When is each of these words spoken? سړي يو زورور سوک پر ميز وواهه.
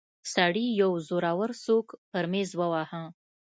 سړي 0.33 0.65
يو 0.81 0.91
زورور 1.07 1.51
سوک 1.65 1.87
پر 2.11 2.23
ميز 2.31 2.49
وواهه. 2.59 3.03